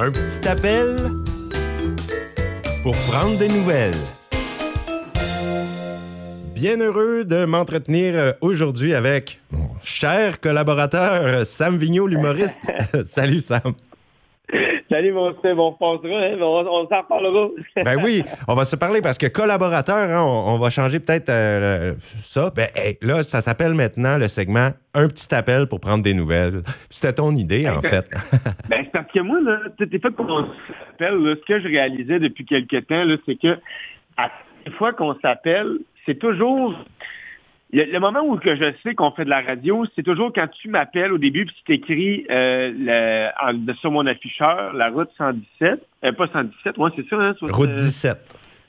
[0.00, 0.96] Un petit appel
[2.84, 3.96] pour prendre des nouvelles.
[6.54, 12.60] Bien heureux de m'entretenir euh, aujourd'hui avec mon cher collaborateur euh, Sam Vigneault, l'humoriste.
[13.04, 13.74] Salut Sam.
[14.90, 17.48] Salut mon Steve, on repassera, hein, on, on s'en reparlera.
[17.84, 21.28] ben oui, on va se parler parce que collaborateur, hein, on, on, va changer peut-être
[21.28, 22.50] euh, ça.
[22.54, 26.62] Ben hey, là, ça s'appelle maintenant le segment Un petit appel pour prendre des nouvelles.
[26.88, 28.08] C'était ton idée, en fait.
[28.68, 31.36] ben, c'est parce que moi, là, t'es fait qu'on s'appelle.
[31.40, 33.58] Ce que je réalisais depuis quelques temps, c'est que
[34.16, 34.30] à
[34.64, 36.74] chaque fois qu'on s'appelle, c'est toujours
[37.72, 40.68] le, moment où que je sais qu'on fait de la radio, c'est toujours quand tu
[40.68, 43.28] m'appelles au début puis tu t'écris euh,
[43.80, 48.18] sur mon afficheur la route 117, euh, pas 117, ouais, c'est ça, hein, Route 17.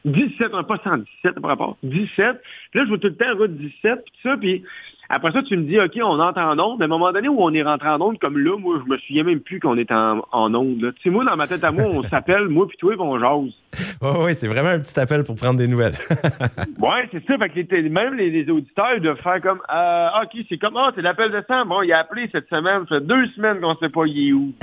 [0.05, 1.77] 17, non, pas 117 par rapport.
[1.83, 2.41] 17.
[2.71, 4.63] Puis là, je vois tout le temps route 17, puis ça, puis
[5.11, 6.77] après ça, tu me dis, OK, on entre en onde.
[6.77, 8.91] Mais à un moment donné où on est rentré en onde, comme là, moi, je
[8.91, 10.93] me souviens même plus qu'on est en, en onde.
[10.97, 13.53] Tu sais, moi, dans ma tête à moi, on s'appelle, moi puis toi, on jase.
[14.01, 15.95] Oui, oui, c'est vraiment un petit appel pour prendre des nouvelles.
[16.79, 17.37] oui, c'est ça.
[17.39, 20.75] Fait que les, même les, les, auditeurs ils doivent faire comme, euh, OK, c'est comme,
[20.75, 21.67] oh, c'est l'appel de Sam.
[21.67, 22.85] Bon, il a appelé cette semaine.
[22.87, 24.53] Ça fait deux semaines qu'on ne sait pas il est où.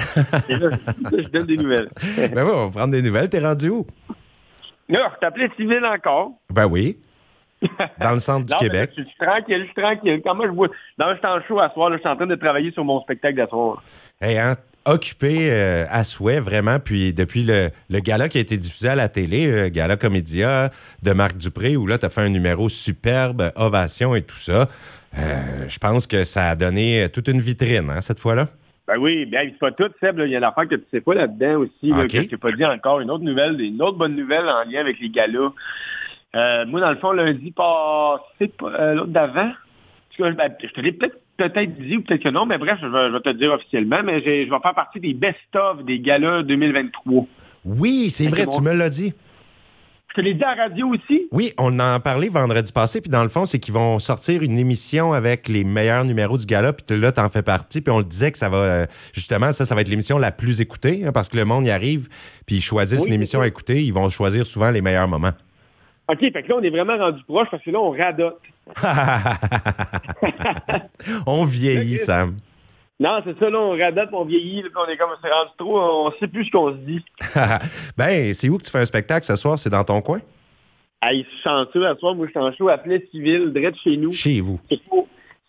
[0.48, 0.70] Et là,
[1.12, 1.88] je donne des nouvelles.
[2.16, 3.28] ben oui, on va prendre des nouvelles.
[3.28, 3.86] T'es rendu où?
[4.88, 6.32] Là, t'appelais civil encore.
[6.50, 6.98] Ben oui.
[8.00, 8.90] Dans le centre du non, Québec.
[8.96, 10.20] Je suis tranquille, je suis tranquille.
[10.24, 10.68] Quand moi, je vois.
[10.98, 12.84] Non, je suis en show à soir, là, je suis en train de travailler sur
[12.84, 13.82] mon spectacle d'asseoir.
[14.20, 16.78] Hey, hein, occupé euh, à souhait, vraiment.
[16.78, 20.70] Puis depuis le, le, gala qui a été diffusé à la télé, le gala Comédia
[21.02, 24.68] de Marc Dupré, où là, tu as fait un numéro superbe, ovation et tout ça.
[25.18, 28.48] Euh, je pense que ça a donné toute une vitrine, hein, cette fois-là.
[28.86, 30.20] Ben oui, bien, c'est pas tout, Seb.
[30.24, 32.18] Il y a l'affaire que tu sais pas là-dedans aussi, là, Okay.
[32.18, 33.00] que je t'ai pas dit encore.
[33.00, 35.52] Une autre nouvelle, une autre bonne nouvelle en lien avec les galas.
[36.36, 39.50] Euh, moi, dans le fond, lundi passé, euh, l'autre d'avant,
[40.18, 43.08] ben, je te l'ai peut-être peut-être dit ou peut-être que non, mais bref, je vais,
[43.08, 46.42] je vais te le dire officiellement, mais je vais faire partie des best-of des galas
[46.42, 47.26] 2023.
[47.64, 49.12] Oui, c'est vrai, tu me l'as dit.
[50.16, 51.28] Je l'ai dit à la radio aussi.
[51.30, 54.42] Oui, on en a parlé vendredi passé, puis dans le fond, c'est qu'ils vont sortir
[54.42, 57.98] une émission avec les meilleurs numéros du gala, puis là, t'en fais partie, puis on
[57.98, 61.02] le disait que ça va, euh, justement, ça, ça va être l'émission la plus écoutée,
[61.04, 62.08] hein, parce que le monde y arrive,
[62.46, 65.32] puis ils choisissent Oui, une émission à écouter, ils vont choisir souvent les meilleurs moments.
[66.08, 68.40] OK, fait que là, on est vraiment rendu proche parce que là, on radote.
[71.26, 72.36] on vieillit, Sam.
[72.98, 75.78] Non, c'est ça, là, on radote, on vieillit, là, on est comme, c'est rendu trop,
[75.78, 77.04] on sait plus ce qu'on se dit.
[77.96, 79.58] ben, c'est où que tu fais un spectacle ce soir?
[79.58, 80.20] C'est dans ton coin?
[81.02, 83.76] Hey, je suis chanceux à soir, moi, je suis en show à Plaie Civil, direct
[83.84, 84.12] chez nous.
[84.12, 84.58] Chez vous.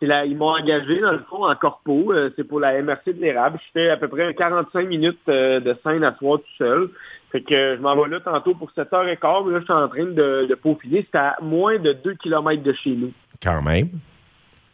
[0.02, 2.14] La, ils m'ont engagé, dans le fond, en corpo.
[2.14, 3.60] euh, c'est pour la MRC de l'érable.
[3.66, 6.90] Je fais à peu près 45 minutes euh, de scène à soir tout seul.
[7.32, 9.48] Fait que euh, je m'en vais là tantôt pour 7h15.
[9.48, 11.08] mais Là, je suis en train de, de peaufiner.
[11.12, 13.12] C'est à moins de 2 km de chez nous.
[13.42, 13.90] Quand même.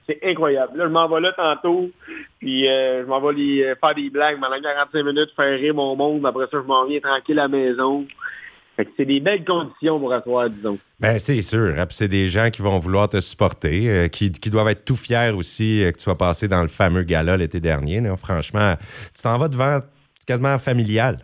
[0.07, 0.77] C'est incroyable.
[0.77, 1.89] Là, je m'en vais là tantôt.
[2.43, 5.73] Puis euh, je m'en vais les, euh, faire des blagues pendant 45 minutes, faire rire
[5.73, 6.25] mon monde.
[6.25, 8.05] Après ça, je m'en viens tranquille à la maison.
[8.75, 10.77] Fait que c'est des belles conditions pour asseoir, disons.
[10.99, 11.73] Ben, c'est sûr.
[11.77, 14.97] hein, c'est des gens qui vont vouloir te supporter, euh, qui, qui doivent être tout
[14.97, 18.01] fiers aussi euh, que tu sois passé dans le fameux gala l'été dernier.
[18.01, 18.17] là.
[18.17, 18.73] Franchement,
[19.15, 19.79] tu t'en vas devant
[20.27, 21.19] quasiment familial.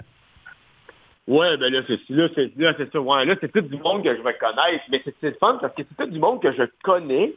[1.27, 3.01] Ouais, ben là, c'est là, c'est là, c'est ça.
[3.01, 4.83] Ouais, là, c'est tout du monde que je vais connaître.
[4.89, 7.33] Mais c'est fun parce que c'est tout du monde que je connais,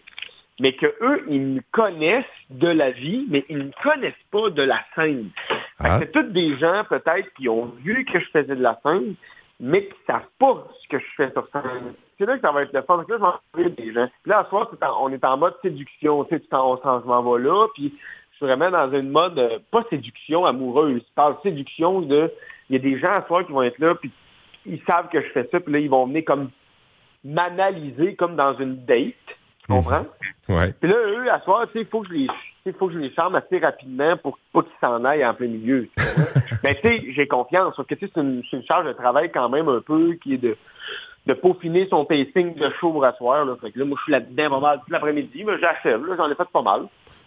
[0.60, 4.62] mais que eux, ils me connaissent de la vie, mais ils ne connaissent pas de
[4.62, 5.30] la scène.
[5.78, 5.98] Ah.
[5.98, 9.14] c'est tous des gens, peut-être, qui ont vu que je faisais de la scène,
[9.58, 11.94] mais qui savent pas ce que je fais sur scène.
[12.18, 12.96] C'est là que ça va être le fun.
[12.96, 14.08] Parce que là, je vais rencontrer des gens.
[14.22, 16.24] Puis là, à soir, en- on est en mode séduction.
[16.24, 17.92] Tu sais, on s'en vais là, puis
[18.32, 22.30] je suis vraiment dans une mode, euh, pas séduction amoureuse, je parle séduction de,
[22.70, 24.10] il y a des gens à soir qui vont être là, puis
[24.66, 26.50] ils savent que je fais ça, puis là, ils vont venir comme
[27.24, 29.14] m'analyser comme dans une date.
[29.66, 30.04] Tu comprends?
[30.48, 30.74] Ouais.
[30.80, 32.98] Puis là, eux, à soir, tu sais, il faut que je les, faut que je
[32.98, 35.88] les charme assez rapidement pour pas qu'ils s'en aillent en plein milieu.
[36.62, 37.76] Mais tu sais, j'ai confiance.
[37.76, 40.56] Sauf que c'est une, une charge de travail quand même un peu qui est de,
[41.26, 43.44] de peaufiner son pacing de show pour asseoir.
[43.44, 43.56] Là.
[43.60, 46.04] Fait que là, moi, je suis là-dedans pas mal tout l'après-midi, mais j'achève.
[46.04, 46.82] Là, j'en ai fait pas mal.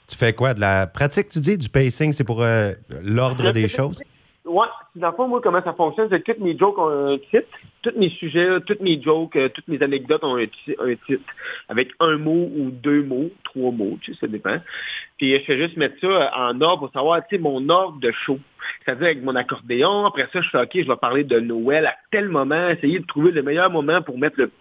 [0.08, 0.54] Tu fais quoi?
[0.54, 1.58] De la pratique, tu dis?
[1.58, 4.02] Du pacing, c'est pour euh, l'ordre des choses?
[4.46, 7.18] Ouais, dans le fond, moi, comment ça fonctionne, c'est que toutes mes jokes ont un
[7.18, 7.48] titre,
[7.82, 11.24] tous mes sujets, toutes mes jokes, euh, toutes mes anecdotes ont un, un titre,
[11.68, 14.58] avec un mot ou deux mots, trois mots, tu sais, ça dépend.
[15.18, 18.00] Puis je fais juste mettre ça euh, en ordre pour savoir, tu sais, mon ordre
[18.00, 18.38] de show.
[18.84, 21.96] C'est-à-dire avec mon accordéon, après ça, je fais, OK, je vais parler de Noël à
[22.12, 24.52] tel moment, essayer de trouver le meilleur moment pour mettre le...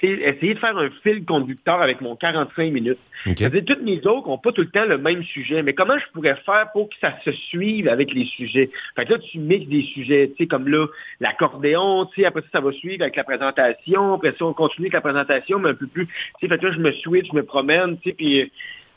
[0.00, 2.98] sais, Essayer de faire un fil conducteur avec mon 45 minutes.
[3.26, 3.34] OK.
[3.38, 5.62] C'est-à-dire, toutes mes jokes n'ont pas tout le temps le même sujet.
[5.62, 8.70] Mais comment je pourrais faire pour que ça se suive avec les sujets?
[8.96, 10.86] Fait que là, tu mixes des sujets, tu sais, comme là,
[11.20, 14.14] l'accordéon, tu sais, après ça, ça va suivre avec la présentation.
[14.14, 16.06] Après ça, on continue avec la présentation, mais un peu plus.
[16.06, 18.50] Tu sais, fait que là, je me switch, je me promène, tu sais, puis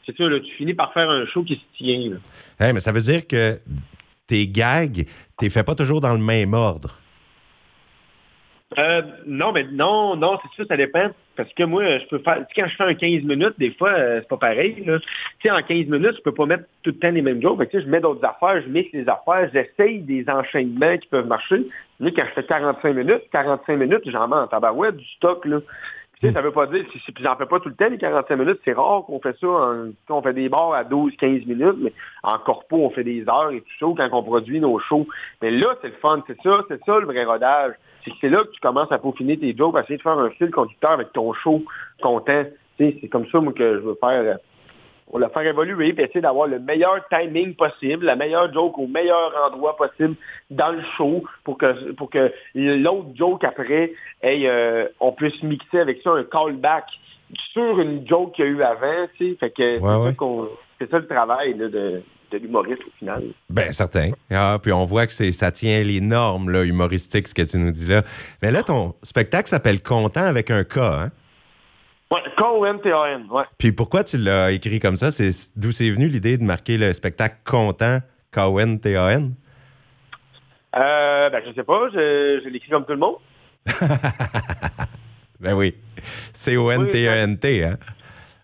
[0.05, 2.17] c'est là, tu finis par faire un show qui se tient.
[2.59, 3.57] Hey, mais ça veut dire que
[4.27, 6.99] tes gags, tu les fais pas toujours dans le même ordre?
[8.77, 11.09] Euh, non, mais non, non, c'est sûr, ça dépend.
[11.35, 12.45] Parce que moi, je peux faire.
[12.55, 14.75] Quand je fais un 15 minutes, des fois, euh, c'est pas pareil.
[14.83, 14.91] Tu
[15.41, 17.67] sais, en 15 minutes, je peux pas mettre tout le temps les mêmes jokes.
[17.73, 21.67] Je mets d'autres affaires, je mixe les affaires, j'essaye des enchaînements qui peuvent marcher.
[21.99, 25.59] Mais quand je fais 45 minutes, 45 minutes, j'en mets en tabarouette du stock, là.
[26.23, 27.97] Tu sais, ça veut pas dire, si, si j'en fais pas tout le temps, les
[27.97, 29.47] 45 minutes, c'est rare qu'on fait ça.
[29.47, 31.93] En, on fait des bars à 12, 15 minutes, mais
[32.23, 35.05] en corpo, on fait des heures et tout ça, quand on produit nos shows.
[35.41, 37.73] Mais là, c'est le fun, c'est ça, c'est ça le vrai rodage
[38.21, 40.51] c'est là que tu commences à peaufiner tes jokes, à essayer de faire un fil
[40.51, 41.63] conducteur avec ton show
[42.01, 42.43] content.
[42.77, 44.37] C'est comme ça, moi, que je veux faire.
[45.11, 48.87] On le faire évoluer, puis essayer d'avoir le meilleur timing possible, la meilleure joke au
[48.87, 50.15] meilleur endroit possible
[50.49, 56.01] dans le show pour que pour que l'autre joke après, euh, on puisse mixer avec
[56.03, 56.85] ça un callback
[57.51, 59.37] sur une joke qu'il y a eu avant, tu sais.
[59.39, 59.79] Fait que
[60.79, 61.67] c'est ça, le travail de,
[62.33, 63.23] de l'humoriste au final.
[63.49, 64.11] Bien, certain.
[64.31, 67.71] Ah, puis on voit que ça tient les normes là, humoristiques, ce que tu nous
[67.71, 68.03] dis là.
[68.41, 71.11] Mais là, ton spectacle s'appelle Content avec un K, hein?
[72.13, 73.43] Oui, K-O-N-T-A-N, ouais.
[73.57, 75.09] Puis pourquoi tu l'as écrit comme ça?
[75.09, 77.99] C'est d'où c'est venu l'idée de marquer le spectacle Content,
[78.31, 79.33] K-O-N-T-A-N?
[80.75, 83.15] Euh, ben, je sais pas, je, je l'écris comme tout le monde.
[85.39, 85.75] ben oui.
[86.33, 87.77] C-O-N-T-E-N-T, hein?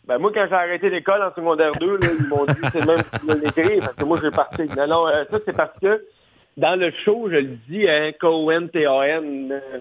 [0.08, 3.40] Ben, moi, quand j'ai arrêté l'école en secondaire 2, ils m'ont dit c'est même tu
[3.40, 4.64] l'écrire, parce que moi, j'ai parti.
[4.76, 6.04] Non, non, euh, ça, c'est parce que
[6.58, 9.80] dans le show, je le dis, hein, K-O-N-T-A-N, euh,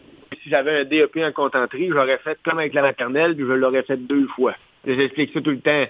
[0.49, 3.83] si j'avais un DEP en contenterie, j'aurais fait comme avec la maternelle, puis je l'aurais
[3.83, 4.55] fait deux fois.
[4.87, 5.85] J'explique ça tout le temps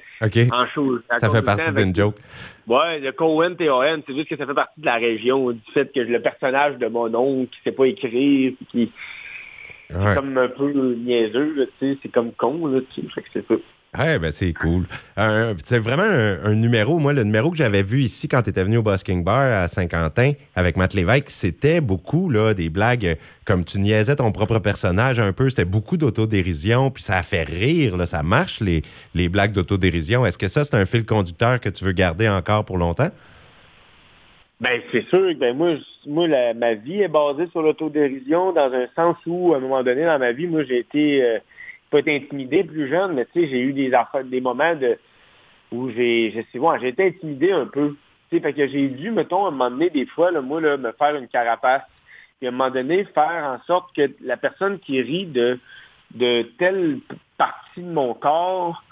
[0.53, 0.99] en show.
[1.19, 2.17] Ça fait partie d'une joke.
[2.67, 6.01] Ouais, le K-O-N-T-A-N, c'est juste que ça fait partie de la région, du fait que
[6.01, 8.91] le personnage de mon oncle qui sait pas écrire, qui...
[9.91, 13.55] C'est comme un peu niaiseux, tu sais, c'est comme con, là, tu sais, c'est ça.
[13.97, 14.85] Ouais, ben c'est cool.
[15.65, 16.99] c'est vraiment un, numéro.
[16.99, 19.67] Moi, le numéro que j'avais vu ici quand tu étais venu au Busking Bar à
[19.67, 25.19] Saint-Quentin avec Matt Lévesque, c'était beaucoup là, des blagues comme tu niaisais ton propre personnage
[25.21, 25.49] un peu.
[25.49, 27.97] C'était beaucoup d'autodérision, puis ça a fait rire.
[27.97, 28.83] Là, ça marche, les,
[29.15, 30.27] les blagues d'autodérision.
[30.27, 33.11] Est-ce que ça, c'est un fil conducteur que tu veux garder encore pour longtemps?
[34.61, 35.35] Ben c'est sûr.
[35.39, 35.77] Ben moi,
[36.07, 40.05] moi ma vie est basée sur l'autodérision dans un sens où, à un moment donné
[40.05, 41.23] dans ma vie, moi, j'ai été...
[41.23, 41.39] Euh,
[41.91, 43.93] pas été intimidé plus jeune, mais tu sais, j'ai eu des
[44.25, 44.75] des moments
[45.73, 47.97] où j'ai j'ai été intimidé un peu.
[48.31, 50.93] Tu sais, que j'ai dû, mettons, à un moment donné, des fois, là, moi, me
[50.93, 51.83] faire une carapace.
[52.39, 55.59] Puis à un moment donné, faire en sorte que la personne qui rit de,
[56.15, 56.99] de telle
[57.37, 58.83] partie de mon corps,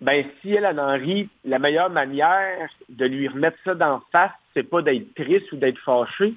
[0.00, 4.68] ben si elle en rit, la meilleure manière de lui remettre ça d'en face, c'est
[4.68, 6.34] pas d'être triste ou d'être fâché,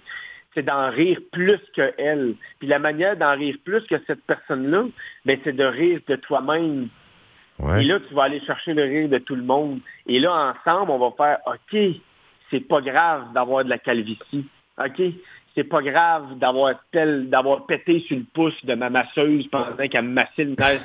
[0.58, 2.34] c'est d'en rire plus que elle.
[2.58, 4.86] Puis la manière d'en rire plus que cette personne-là,
[5.24, 6.88] ben, c'est de rire de toi-même.
[7.80, 9.80] Et là, tu vas aller chercher le rire de tout le monde.
[10.08, 11.80] Et là, ensemble, on va faire OK,
[12.50, 14.48] c'est pas grave d'avoir de la calvitie.
[14.84, 15.02] OK,
[15.58, 20.04] c'est pas grave d'avoir tel, d'avoir pété sur le pouce de ma masseuse pendant qu'elle
[20.04, 20.80] me massait le nerf.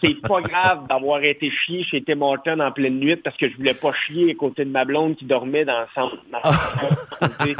[0.00, 3.56] c'est pas grave d'avoir été chié chez Tim Horton en pleine nuit parce que je
[3.56, 6.16] voulais pas chier à côté de ma blonde qui dormait dans le centre.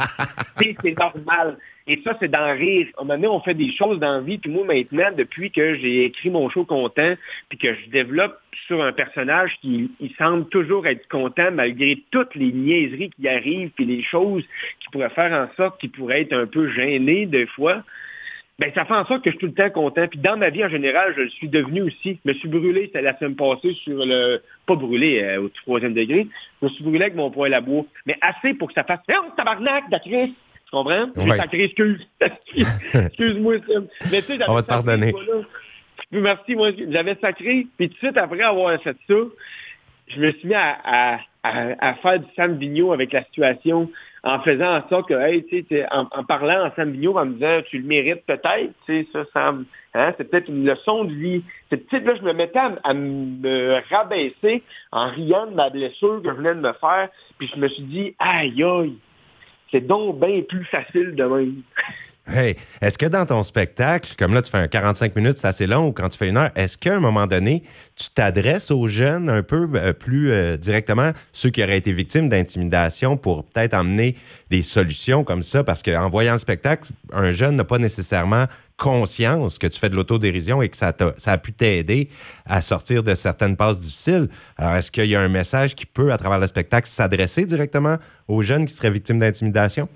[0.59, 1.57] c'est normal.
[1.87, 2.87] Et ça, c'est d'en rire.
[2.97, 4.37] À un moment donné, on fait des choses dans la vie.
[4.37, 7.15] Puis moi, maintenant, depuis que j'ai écrit mon show content,
[7.49, 12.51] puis que je développe sur un personnage qui semble toujours être content malgré toutes les
[12.51, 14.43] niaiseries qui arrivent, puis les choses
[14.79, 17.83] qui pourraient faire en sorte qu'il pourrait être un peu gêné des fois,
[18.59, 20.07] ben ça fait en sorte que je suis tout le temps content.
[20.07, 22.19] Puis dans ma vie en général, je le suis devenu aussi.
[22.23, 24.39] Je me suis brûlé, c'était la semaine passée sur le...
[24.67, 26.27] Pas brûlé euh, au troisième degré.
[26.61, 27.85] Je me suis brûlé avec mon poêle à bois.
[28.05, 28.99] Mais assez pour que ça fasse...
[29.09, 30.29] Oh, tabarnak, d'actrice!
[30.71, 31.07] Tu comprends?
[31.17, 32.07] J'ai sacré excuse.
[32.93, 33.55] Excuse-moi,
[34.09, 35.13] Mais tu sais, On va te pardonner.
[36.11, 39.15] merci, moi, j'avais sacré, puis tout de suite après avoir fait ça,
[40.07, 43.91] je me suis mis à, faire du Sam Vigneault avec la situation
[44.23, 47.33] en faisant en sorte que, hey, tu sais, en, parlant en Sam Vigneault, en me
[47.33, 51.13] disant, tu le mérites peut-être, tu sais, ça, Sam, hein, c'est peut-être une leçon de
[51.13, 51.43] vie.
[51.69, 54.63] C'est peut là, je me mettais à, me rabaisser
[54.93, 57.83] en riant de ma blessure que je venais de me faire, puis je me suis
[57.83, 58.95] dit, aïe, aïe,
[59.71, 61.61] c'est donc bien plus facile de même.
[62.33, 65.67] Hey, est-ce que dans ton spectacle, comme là, tu fais un 45 minutes, c'est assez
[65.67, 67.63] long, ou quand tu fais une heure, est-ce qu'à un moment donné,
[67.97, 72.29] tu t'adresses aux jeunes un peu euh, plus euh, directement, ceux qui auraient été victimes
[72.29, 74.15] d'intimidation, pour peut-être emmener
[74.49, 75.65] des solutions comme ça?
[75.65, 78.45] Parce qu'en voyant le spectacle, un jeune n'a pas nécessairement
[78.77, 82.09] conscience que tu fais de l'autodérision et que ça, a, ça a pu t'aider
[82.45, 84.29] à sortir de certaines passes difficiles.
[84.57, 87.97] Alors, est-ce qu'il y a un message qui peut, à travers le spectacle, s'adresser directement
[88.29, 89.89] aux jeunes qui seraient victimes d'intimidation?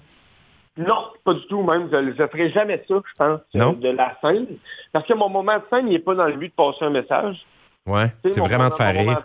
[0.77, 1.89] Non, pas du tout même.
[1.91, 3.73] Je ne ferai jamais ça, je pense, non?
[3.73, 4.47] de la scène.
[4.91, 6.89] Parce que mon moment de scène, il n'est pas dans le but de passer un
[6.89, 7.45] message.
[7.85, 9.21] Ouais, c'est vraiment de faire rire.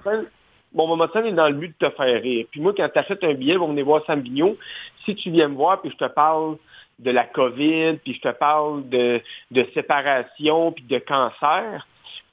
[0.75, 2.47] mon moment de scène est dans le but de te faire rire.
[2.51, 4.57] Puis moi, quand tu achètes un billet, on venir voir Sam Vigneault.
[5.05, 6.57] Si tu viens me voir, puis je te parle
[7.01, 11.87] de la COVID, puis je te parle de, de séparation, puis de cancer,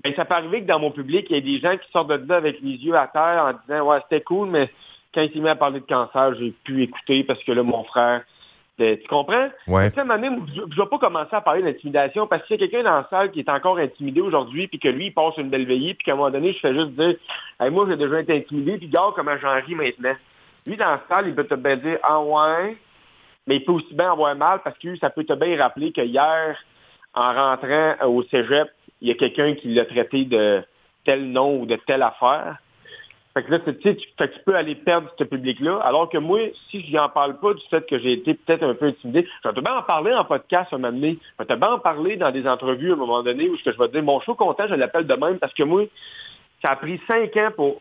[0.03, 2.09] ben, ça peut arriver que dans mon public, il y ait des gens qui sortent
[2.09, 4.69] de là avec les yeux à terre en disant Ouais, c'était cool, mais
[5.13, 7.83] quand il s'est mis à parler de cancer, j'ai pu écouter parce que là, mon
[7.85, 8.23] frère.
[8.77, 9.49] Tu comprends?
[9.67, 9.89] Ouais.
[9.89, 12.83] Tu sais, je ne vais pas commencer à parler d'intimidation parce qu'il y a quelqu'un
[12.83, 15.65] dans la salle qui est encore intimidé aujourd'hui, puis que lui, il passe une belle
[15.65, 17.15] veillée, puis qu'à un moment donné, je fais juste dire
[17.59, 20.15] hey, Moi, j'ai déjà été intimidé, puis regarde comment j'en ris maintenant.
[20.67, 22.77] Lui, dans la salle, il peut te bien dire Ah ouais,
[23.47, 26.01] mais il peut aussi bien avoir mal parce que ça peut te bien rappeler que
[26.01, 26.55] hier,
[27.15, 28.69] en rentrant au cégep,
[29.01, 30.63] il y a quelqu'un qui l'a traité de
[31.03, 32.57] tel nom ou de telle affaire.
[33.37, 35.77] Fait que là, tu, sais, tu peux aller perdre ce public-là.
[35.83, 36.39] Alors que moi,
[36.71, 39.47] si je n'en parle pas du fait que j'ai été peut-être un peu intimidé, je
[39.47, 41.19] vais te bien en parler en podcast un moment donné.
[41.21, 43.69] Je vais te bien en parler dans des entrevues à un moment donné où je
[43.69, 45.83] vais te dire, mon show content, je l'appelle de même parce que moi,
[46.63, 47.79] ça a pris cinq ans pour,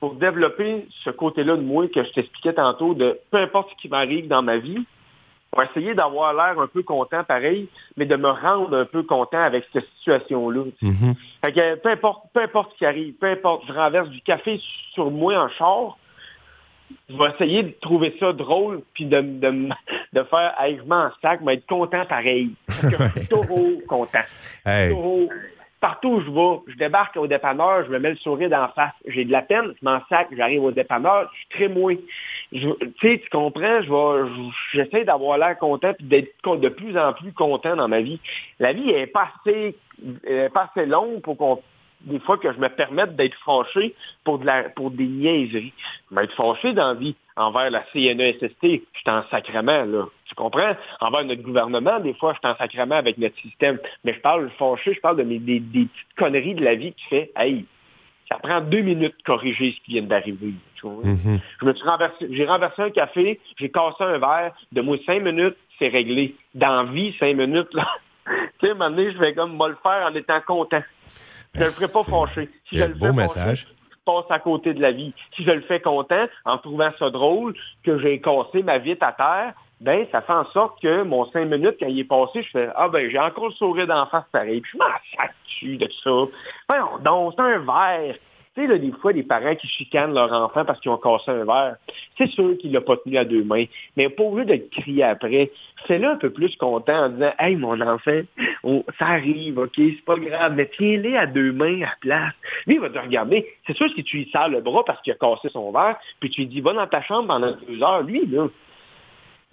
[0.00, 3.88] pour développer ce côté-là de moi que je t'expliquais tantôt de peu importe ce qui
[3.88, 4.84] m'arrive dans ma vie,
[5.50, 9.42] pour essayer d'avoir l'air un peu content pareil, mais de me rendre un peu content
[9.42, 10.64] avec cette situation-là.
[11.40, 14.60] Fait que peu importe, peu importe ce qui arrive, peu importe, je renverse du café
[14.92, 15.96] sur moi en char,
[17.08, 19.68] je vais essayer de trouver ça drôle, puis de, de,
[20.12, 22.50] de faire hey, je m'en sac, mais être content pareil.
[22.66, 24.22] Parce que je suis toujours content.
[24.64, 24.90] Hey.
[24.90, 25.28] Toujours
[25.80, 28.92] partout où je vais, je débarque au dépanneur, je me mets le sourire d'en face.
[29.06, 32.04] J'ai de la peine, je m'en sac, j'arrive au dépanneur, je suis très mouillé.
[32.52, 32.68] Tu
[33.00, 37.76] sais, tu comprends, je j'essaie d'avoir l'air content et d'être de plus en plus content
[37.76, 38.18] dans ma vie.
[38.58, 39.76] La vie est pas assez,
[40.24, 41.62] est longue pour qu'on
[42.02, 45.72] des fois que je me permette d'être fâché pour, de la, pour des niaiseries.
[46.10, 50.06] M'être fâché dans la vie envers la CNESST, je suis en sacrement, là.
[50.26, 50.76] Tu comprends?
[51.00, 53.78] Envers notre gouvernement, des fois, je suis en sacrement avec notre système.
[54.04, 56.92] Mais je parle fâché, je parle de mes, des, des, petites conneries de la vie
[56.92, 57.64] qui fait, hey,
[58.30, 60.54] ça prend deux minutes de corriger ce qui vient d'arriver.
[60.82, 61.40] Mm-hmm.
[61.60, 65.22] Je me suis renversé, j'ai renversé un café, j'ai cassé un verre, de moi cinq
[65.22, 66.36] minutes, c'est réglé.
[66.54, 67.88] Dans vie, cinq minutes, là.
[68.26, 70.82] tu sais, à un moment donné, je vais comme me le faire en étant content.
[71.54, 72.48] Je ne le ferai pas fâché.
[72.64, 73.66] Si je le beau fais message.
[73.90, 75.12] Je passe à côté de la vie.
[75.34, 79.12] Si je le fais content, en trouvant ça drôle, que j'ai cassé ma vitre à
[79.12, 82.50] terre, ben ça fait en sorte que mon cinq minutes, quand il est passé, je
[82.50, 84.60] fais Ah ben j'ai encore le sourire d'en face pareil.
[84.60, 84.84] Puis je m'en
[85.16, 86.10] sac de ça?
[86.68, 88.16] Ben, donc, c'est un verre.
[88.56, 91.30] Tu sais, là, des fois, des parents qui chicanent leur enfant parce qu'ils ont cassé
[91.30, 91.76] un verre,
[92.18, 93.66] c'est sûr qu'il l'a pas tenu à deux mains.
[93.96, 95.52] Mais pas obligé de crier après.
[95.86, 98.20] Fais-le un peu plus content en disant Hey, mon enfant,
[98.98, 102.32] ça arrive, OK, c'est pas grave, mais tiens-les à deux mains à place.
[102.66, 103.46] Lui, il va te regarder.
[103.68, 106.30] C'est sûr si tu lui sers le bras parce qu'il a cassé son verre, puis
[106.30, 108.48] tu lui dis Va dans ta chambre pendant deux heures, lui, là.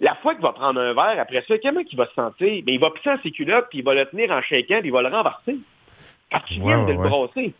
[0.00, 2.62] La fois qu'il va prendre un verre, après ça, comment il va se sentir?
[2.66, 4.88] Mais il va pisser en ses culottes, puis il va le tenir en shaking, puis
[4.88, 5.56] il va le renverser.
[6.30, 7.54] Parce qu'il vient de le brasser.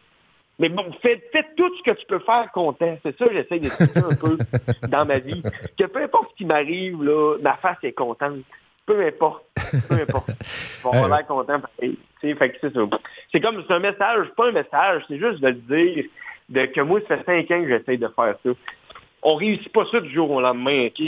[0.61, 2.99] Mais bon, fais, fais, tout ce que tu peux faire content.
[3.04, 4.38] C'est ça que j'essaie d'expliquer un peu
[4.88, 5.42] dans ma vie.
[5.78, 8.38] Que peu importe ce qui m'arrive, là, ma face est contente.
[8.85, 9.45] Peu importe.
[9.88, 10.30] Peu importe.
[10.30, 11.61] Je vais avoir l'air content.
[12.21, 12.37] C'est
[13.33, 16.04] C'est comme, c'est un message, pas un message, c'est juste de le dire
[16.49, 18.50] de, que moi, ça fait cinq ans que j'essaie de faire ça.
[19.22, 21.00] On réussit pas ça du jour au lendemain, OK?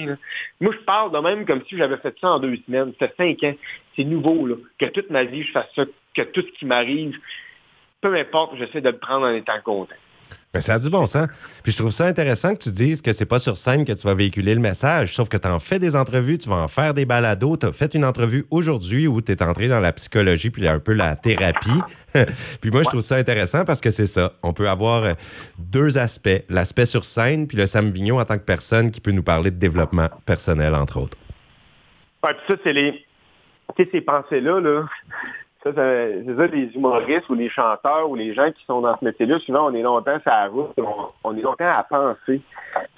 [0.61, 2.93] Moi, je parle de même comme si j'avais fait ça en deux semaines.
[2.99, 3.57] Ça fait cinq ans.
[3.97, 4.57] C'est nouveau, là.
[4.79, 7.17] Que toute ma vie, je fasse ça, que tout ce qui m'arrive,
[8.01, 9.95] peu importe, j'essaie de le prendre en étant content.
[10.53, 11.29] Ben, ça a du bon sens.
[11.63, 14.05] Puis je trouve ça intéressant que tu dises que c'est pas sur scène que tu
[14.05, 16.93] vas véhiculer le message, sauf que tu en fais des entrevues, tu vas en faire
[16.93, 17.57] des balados.
[17.57, 20.81] Tu as fait une entrevue aujourd'hui où tu es entré dans la psychologie puis un
[20.81, 21.81] peu la thérapie.
[22.61, 24.33] puis moi, je trouve ça intéressant parce que c'est ça.
[24.43, 25.13] On peut avoir euh,
[25.57, 26.43] deux aspects.
[26.49, 29.53] L'aspect sur scène, puis le Sam Vignon en tant que personne qui peut nous parler
[29.53, 31.17] de développement personnel, entre autres.
[32.25, 33.07] Ouais, puis ça, c'est les.
[33.77, 34.89] Tu sais, ces pensées-là, là,
[35.63, 39.05] ça, c'est ça, les humoristes ou les chanteurs ou les gens qui sont dans ce
[39.05, 40.71] métier-là, souvent, on est longtemps sur la route,
[41.23, 42.41] on, est longtemps à penser.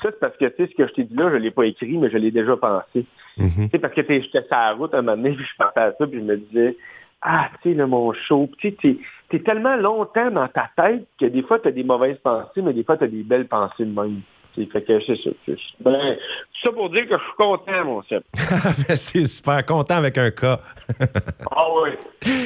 [0.00, 1.50] Ça, c'est parce que, tu sais, ce que je t'ai dit là, je ne l'ai
[1.50, 3.04] pas écrit, mais je l'ai déjà pensé.
[3.36, 3.70] Mm-hmm.
[3.70, 6.06] Tu parce que j'étais sur la route un moment donné, puis je pensais à ça,
[6.06, 6.76] puis je me disais,
[7.22, 8.96] ah, tu sais, mon show, tu sais,
[9.28, 12.72] t'es tellement longtemps dans ta tête que des fois, tu as des mauvaises pensées, mais
[12.72, 14.20] des fois, tu as des belles pensées de même.
[14.54, 15.30] Fait que c'est ça.
[15.80, 16.16] Ben,
[16.62, 18.22] ça pour dire que je suis content, mon chef.
[18.88, 20.60] Ben, c'est super content avec un cas.
[21.50, 21.90] ah oui.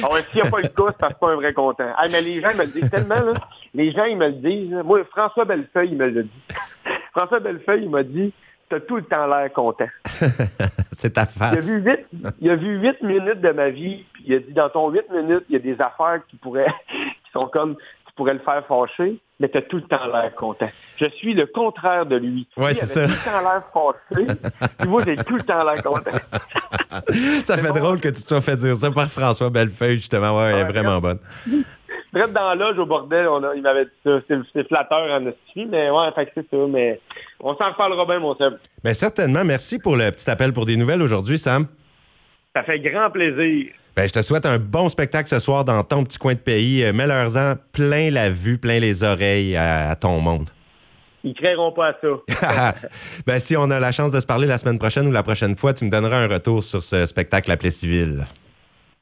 [0.03, 1.91] Ah ouais, s'il n'y a pas le cas, c'est parce que pas un vrai content.
[1.97, 3.33] Ah, mais les gens me le disent tellement, là.
[3.73, 4.73] Les gens, ils me le disent.
[4.85, 6.41] Moi, François Bellefeuille, il me le dit.
[7.11, 8.33] François Bellefeuille, il m'a dit
[8.69, 9.87] T'as tout le temps l'air content.
[10.91, 11.77] c'est ta face.
[11.77, 12.05] Il a, vu huit,
[12.41, 15.09] il a vu huit minutes de ma vie, puis il a dit dans ton huit
[15.09, 17.77] minutes, il y a des affaires qui pourraient qui sont comme
[18.17, 20.69] pourrait le faire fâcher, mais tu as tout le temps l'air content.
[20.97, 22.47] Je suis le contraire de lui.
[22.57, 23.05] Oui, c'est ça.
[23.05, 24.39] tout le temps l'air fâché,
[24.79, 26.11] puis moi, j'ai tout le temps l'air content.
[27.43, 30.37] ça fait drôle que tu te sois fait dire ça par François Bellefeuille, justement.
[30.37, 31.19] Ouais, elle est vraiment bonne.
[32.13, 34.19] traite dans l'âge au bordel, on a, il m'avait dit ça.
[34.53, 36.57] C'est flatteur en hostie, mais ouais, fait c'est ça.
[36.67, 36.99] Mais
[37.39, 38.55] on s'en reparlera bien, mon Seb.
[38.83, 39.43] Bien, certainement.
[39.45, 41.67] Merci pour le petit appel pour des nouvelles aujourd'hui, Sam.
[42.55, 43.71] Ça fait grand plaisir.
[43.97, 46.83] Ben, je te souhaite un bon spectacle ce soir dans ton petit coin de pays.
[46.83, 50.51] Euh, Mets-leur-en plein la vue, plein les oreilles à, à ton monde.
[51.23, 52.73] Ils créeront pas à ça.
[53.25, 55.55] ben, si on a la chance de se parler la semaine prochaine ou la prochaine
[55.55, 58.27] fois, tu me donneras un retour sur ce spectacle appelé civil.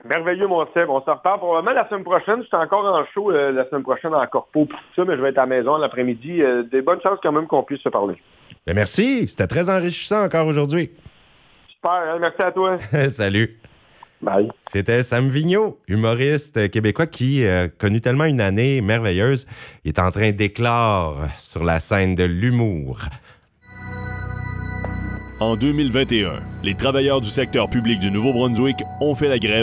[0.06, 0.90] Merveilleux, mon Seb.
[0.90, 2.42] On se reparle probablement la semaine prochaine.
[2.44, 5.18] Je suis encore en show euh, la semaine prochaine en corpo pour tout ça, mais
[5.18, 6.42] je vais être à la maison l'après-midi.
[6.42, 8.16] Euh, des bonnes chances quand même qu'on puisse se parler.
[8.66, 9.28] Ben, merci.
[9.28, 10.90] C'était très enrichissant encore aujourd'hui.
[11.68, 11.92] Super.
[11.92, 12.78] Hein, merci à toi.
[13.10, 13.60] Salut.
[14.22, 14.50] Bye.
[14.72, 19.46] C'était Sam Vigneault, humoriste québécois qui a connu tellement une année merveilleuse.
[19.84, 23.00] Il est en train d'éclore sur la scène de l'humour.
[25.42, 29.54] En 2021, les travailleurs du secteur public du Nouveau-Brunswick ont fait la grève